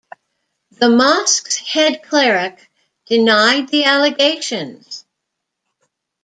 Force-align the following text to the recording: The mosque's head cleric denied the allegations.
The 0.71 0.89
mosque's 0.89 1.57
head 1.57 2.01
cleric 2.01 2.71
denied 3.07 3.69
the 3.69 3.83
allegations. 3.83 5.05